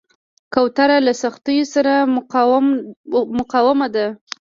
کوتره 0.53 0.97
له 1.05 1.13
سختیو 1.23 1.63
سره 1.73 1.93
مقاوم 3.37 3.79
ده. 3.95 4.07